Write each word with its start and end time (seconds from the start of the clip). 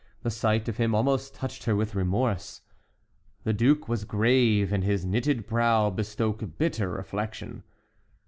The 0.23 0.31
sight 0.31 0.67
of 0.67 0.77
him 0.77 0.95
almost 0.95 1.35
touched 1.35 1.65
her 1.65 1.75
with 1.75 1.93
remorse. 1.93 2.61
The 3.43 3.53
duke 3.53 3.87
was 3.87 4.03
grave, 4.03 4.73
and 4.73 4.83
his 4.83 5.05
knitted 5.05 5.45
brow 5.45 5.91
bespoke 5.91 6.57
bitter 6.57 6.89
reflection. 6.89 7.61